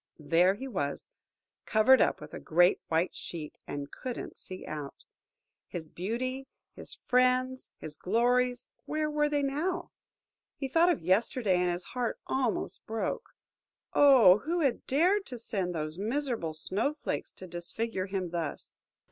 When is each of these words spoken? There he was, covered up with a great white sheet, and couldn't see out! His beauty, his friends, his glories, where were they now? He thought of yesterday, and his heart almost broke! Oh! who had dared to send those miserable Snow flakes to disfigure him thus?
There 0.17 0.55
he 0.55 0.67
was, 0.67 1.11
covered 1.67 2.01
up 2.01 2.21
with 2.21 2.33
a 2.33 2.39
great 2.39 2.81
white 2.87 3.13
sheet, 3.13 3.59
and 3.67 3.91
couldn't 3.91 4.35
see 4.35 4.65
out! 4.65 5.05
His 5.67 5.89
beauty, 5.89 6.47
his 6.75 6.95
friends, 7.05 7.69
his 7.77 7.97
glories, 7.97 8.65
where 8.87 9.11
were 9.11 9.29
they 9.29 9.43
now? 9.43 9.91
He 10.57 10.67
thought 10.67 10.89
of 10.89 11.03
yesterday, 11.03 11.55
and 11.57 11.69
his 11.69 11.83
heart 11.83 12.17
almost 12.25 12.83
broke! 12.87 13.35
Oh! 13.93 14.39
who 14.39 14.61
had 14.61 14.87
dared 14.87 15.27
to 15.27 15.37
send 15.37 15.75
those 15.75 15.99
miserable 15.99 16.55
Snow 16.55 16.95
flakes 16.95 17.31
to 17.33 17.45
disfigure 17.45 18.07
him 18.07 18.31
thus? 18.31 18.77